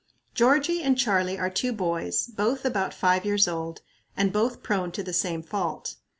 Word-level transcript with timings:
Georgie 0.33 0.81
and 0.81 0.97
Charlie 0.97 1.37
are 1.37 1.51
two 1.51 1.71
boys, 1.71 2.25
both 2.25 2.65
about 2.65 2.91
five 2.91 3.23
years 3.23 3.47
old, 3.47 3.81
and 4.17 4.33
both 4.33 4.63
prone 4.63 4.91
to 4.93 5.03
the 5.03 5.13
same 5.13 5.43
fault. 5.43 5.97